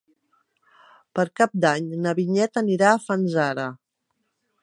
[1.19, 3.67] Per Cap d'Any na Vinyet anirà a Fanzara.